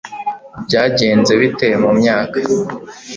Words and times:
byagenze 0.65 1.31
bite 1.41 1.67
mu 1.81 1.91
myaka 1.99 2.39